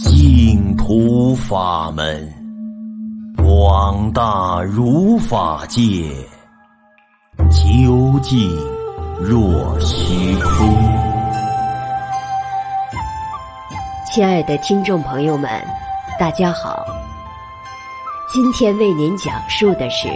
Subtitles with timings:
[0.00, 2.32] 净土法门，
[3.36, 6.08] 广大如法界，
[7.50, 8.48] 究竟
[9.20, 10.68] 若虚空。
[14.06, 15.50] 亲爱的听众朋友们，
[16.16, 16.84] 大家好。
[18.32, 20.08] 今天为您讲述的是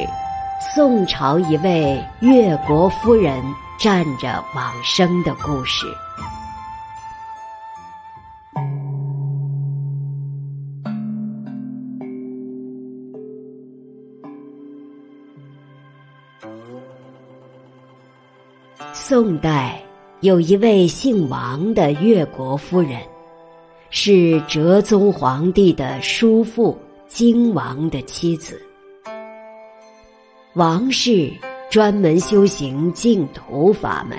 [0.61, 3.43] 宋朝一位越国夫人
[3.81, 5.87] 站着往生的故事。
[19.15, 19.79] 宋代
[20.23, 22.99] 有一位姓王的越国夫人，
[23.91, 28.59] 是哲宗皇帝的叔父荆王的妻子。
[30.55, 31.31] 王氏
[31.71, 34.19] 专门修行净土法门，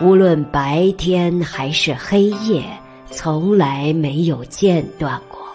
[0.00, 2.64] 无论白天还是黑夜，
[3.08, 5.46] 从来没有间断过。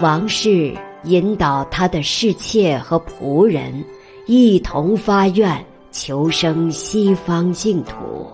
[0.00, 3.84] 王氏引导他的侍妾和仆人
[4.28, 5.52] 一同发愿。
[5.92, 8.26] 求生西方净土，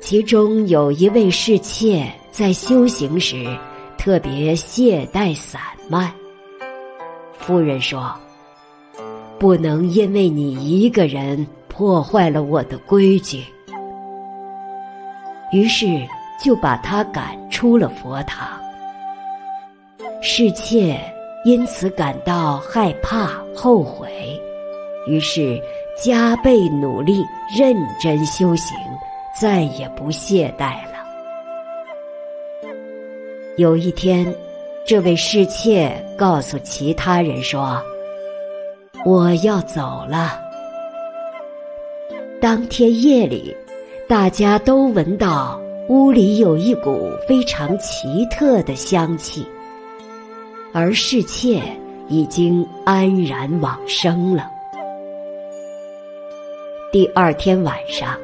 [0.00, 3.44] 其中有一位侍妾在修行时
[3.98, 6.10] 特别懈怠散漫。
[7.36, 8.14] 夫人说
[9.40, 13.42] ：“不能因为你一个人破坏了我的规矩。”
[15.52, 15.86] 于是
[16.42, 18.48] 就把她赶出了佛堂。
[20.22, 20.96] 侍妾
[21.44, 24.40] 因此感到害怕、后悔，
[25.08, 25.60] 于是。
[26.00, 28.76] 加倍努力，认真修行，
[29.34, 30.98] 再也不懈怠了。
[33.56, 34.32] 有一天，
[34.86, 37.82] 这位侍妾告诉其他人说
[39.04, 40.38] ：“我要走了。”
[42.40, 43.52] 当天夜里，
[44.08, 49.44] 大家都闻到屋里有一股非常奇特的香气，
[50.72, 51.60] 而侍妾
[52.06, 54.48] 已经安然往生了。
[56.90, 58.18] 第二天晚上，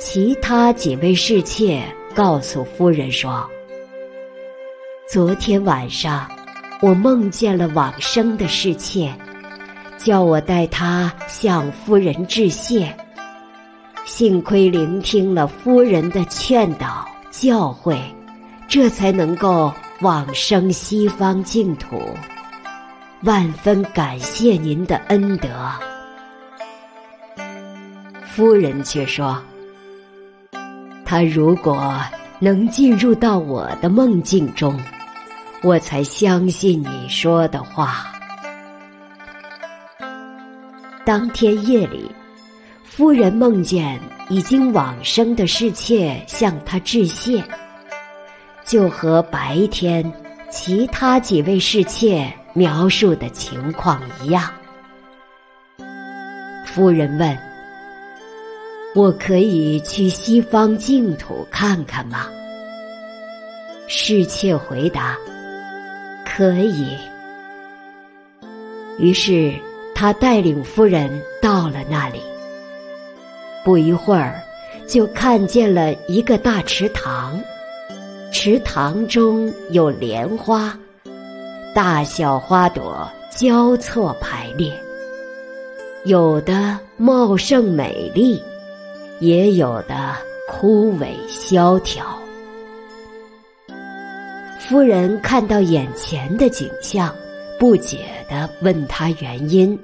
[0.00, 1.80] 其他几位侍妾
[2.12, 3.48] 告诉夫人说
[5.08, 6.28] ：“昨天晚上，
[6.82, 9.14] 我梦见了往生的侍妾，
[9.96, 12.92] 叫我带她向夫人致谢。
[14.04, 17.96] 幸亏聆听了夫人的劝导教诲，
[18.66, 22.02] 这才能够往生西方净土。
[23.22, 25.48] 万分感谢您的恩德。”
[28.34, 29.40] 夫人却说
[31.06, 32.02] ：“他如果
[32.40, 34.76] 能进入到我的梦境中，
[35.62, 38.12] 我才相信你说的话。”
[41.06, 42.10] 当天夜里，
[42.82, 47.40] 夫人梦见已经往生的侍妾向他致谢，
[48.64, 50.12] 就和白天
[50.50, 54.50] 其他几位侍妾描述的情况一样。
[56.66, 57.53] 夫人问。
[58.94, 62.28] 我可以去西方净土看看吗？
[63.88, 65.16] 侍妾回答
[66.24, 66.96] ：“可以。”
[68.98, 69.52] 于是
[69.94, 71.10] 他带领夫人
[71.42, 72.20] 到了那里。
[73.64, 74.40] 不一会儿，
[74.86, 77.40] 就看见了一个大池塘，
[78.32, 80.78] 池塘中有莲花，
[81.74, 84.72] 大小花朵交错排列，
[86.04, 88.40] 有的茂盛美丽。
[89.20, 90.14] 也有的
[90.48, 92.04] 枯萎萧条。
[94.58, 97.14] 夫人看到眼前的景象，
[97.58, 97.98] 不解
[98.28, 99.78] 地问他原因。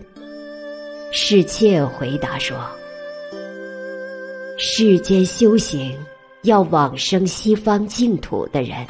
[1.13, 2.59] 侍妾回答说
[4.57, 5.97] ：“世间修行
[6.43, 8.87] 要往生西方净土的人，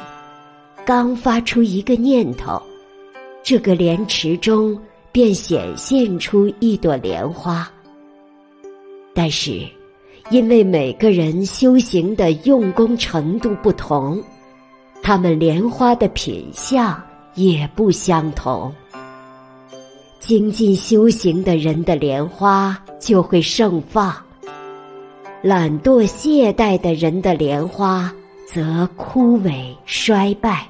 [0.85, 2.61] 刚发出一个念头，
[3.43, 4.79] 这个莲池中
[5.11, 7.69] 便显现出一朵莲花。
[9.13, 9.67] 但是。”
[10.31, 14.23] 因为每个人修行的用功程度不同，
[15.03, 16.97] 他们莲花的品相
[17.35, 18.73] 也不相同。
[20.19, 24.15] 精进修行的人的莲花就会盛放，
[25.41, 28.09] 懒惰懈怠的人的莲花
[28.47, 30.65] 则枯萎衰败。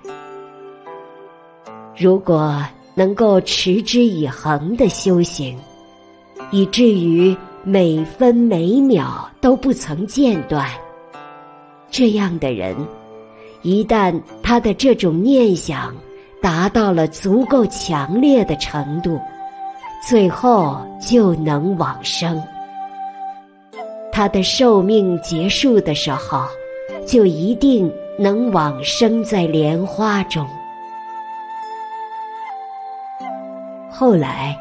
[1.96, 2.66] 如果
[2.96, 5.56] 能够持之以恒的修行，
[6.50, 7.38] 以至于。
[7.64, 10.70] 每分每秒都不曾间断。
[11.90, 12.76] 这样的人，
[13.64, 15.94] 一旦他的这种念想
[16.42, 19.20] 达到了足够强烈的程度，
[20.08, 22.42] 最后就能往生。
[24.12, 26.46] 他的寿命结束的时候，
[27.06, 30.46] 就一定能往生在莲花中。
[33.90, 34.58] 后来，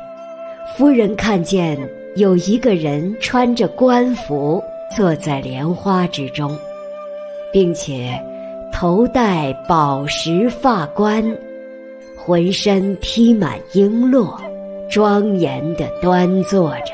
[0.76, 1.78] 夫人看见
[2.16, 4.62] 有一个人穿着官服
[4.96, 6.58] 坐在莲花之中，
[7.52, 8.20] 并且
[8.72, 11.24] 头戴宝石发冠，
[12.16, 14.36] 浑身披满璎珞，
[14.90, 16.92] 庄严的端坐着。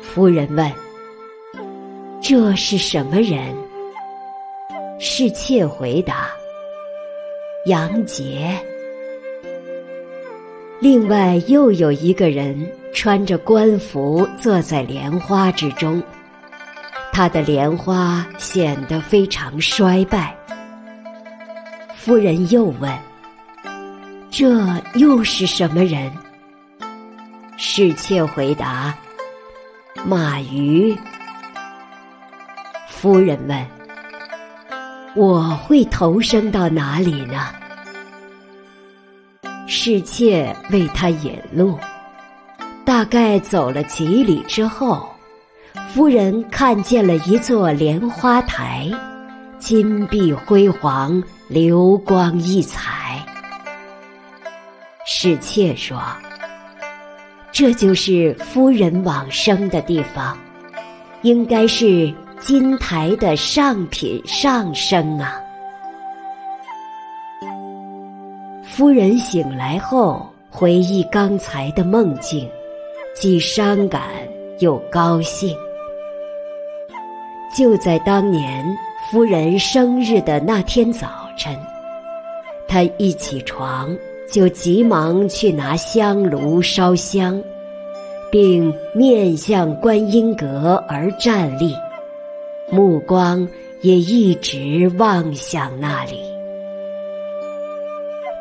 [0.00, 0.70] 夫人问
[2.22, 3.52] ：“这是什么人？”
[5.00, 6.30] 侍妾回答
[7.66, 8.56] ：“杨杰。”
[10.80, 12.56] 另外又有一个人
[12.94, 16.02] 穿着官服坐在莲花之中，
[17.12, 20.34] 他的莲花显得非常衰败。
[21.96, 22.90] 夫人又问
[24.30, 24.64] ：“这
[24.94, 26.10] 又是什么人？”
[27.58, 28.94] 侍妾回答
[30.06, 30.96] ：“马鱼。”
[32.88, 33.66] 夫人问。
[35.16, 37.48] 我会投生到哪里呢？
[39.68, 41.78] 侍妾为他引路，
[42.84, 45.08] 大概走了几里之后，
[45.92, 48.90] 夫人看见了一座莲花台，
[49.58, 53.24] 金碧辉煌，流光溢彩。
[55.06, 56.00] 侍妾说
[57.52, 60.36] ：“这就是夫人往生的地方，
[61.22, 65.40] 应该是。”金台的上品上生啊！
[68.62, 72.46] 夫人醒来后回忆刚才的梦境，
[73.14, 74.02] 既伤感
[74.58, 75.56] 又高兴。
[77.56, 78.64] 就在当年
[79.10, 81.08] 夫人生日的那天早
[81.38, 81.56] 晨，
[82.66, 83.96] 他一起床
[84.30, 87.40] 就急忙去拿香炉烧香，
[88.32, 91.74] 并面向观音阁而站立。
[92.70, 93.46] 目光
[93.82, 96.18] 也一直望向那里。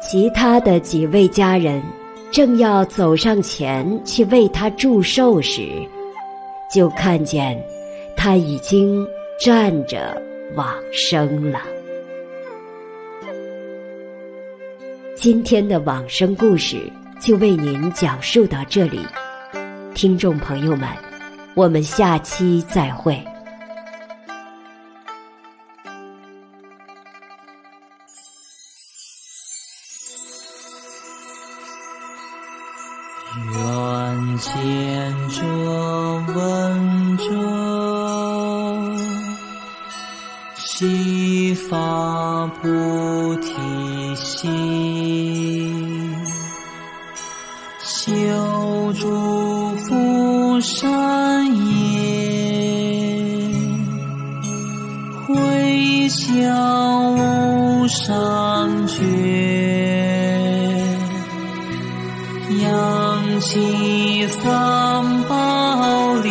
[0.02, 1.84] 其他的几位家人
[2.34, 5.70] 正要走上前去为他祝寿时，
[6.68, 7.64] 就看见
[8.18, 9.08] 他已经
[9.40, 10.20] 站着
[10.56, 11.62] 往生了。
[15.16, 16.92] 今天的往生故事
[17.22, 19.06] 就为您讲述到这里，
[19.94, 20.90] 听众朋友们，
[21.54, 23.24] 我们下期再会。
[40.84, 46.14] 悉发菩提心，
[47.80, 48.12] 修
[49.00, 52.04] 诸福善业，
[55.26, 59.00] 回向无上觉。
[62.62, 66.30] 扬起三宝力，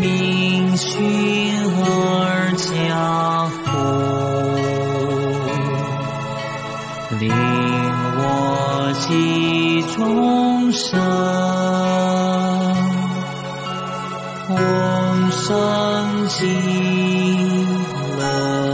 [0.00, 1.02] 明寻
[1.82, 3.56] 儿家户
[7.18, 7.30] 令
[8.18, 10.90] 我记终生
[14.46, 16.44] 同生极
[18.18, 18.65] 乐